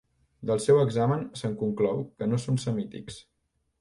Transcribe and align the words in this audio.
Del 0.51 0.61
seu 0.63 0.79
examen, 0.83 1.21
se'n 1.41 1.53
conclou, 1.61 2.03
que 2.21 2.29
no 2.33 2.41
són 2.47 2.59
semítics. 2.65 3.21